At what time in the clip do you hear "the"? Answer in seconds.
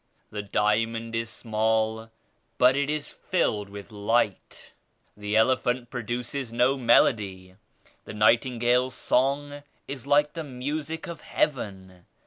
0.31-0.41, 5.15-5.35, 8.05-8.13, 10.33-10.43